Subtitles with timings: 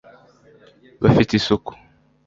[1.03, 1.71] bafite isuku